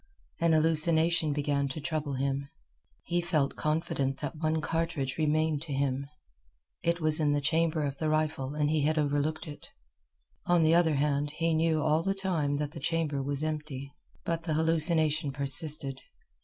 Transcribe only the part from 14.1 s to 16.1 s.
But the hallucination persisted.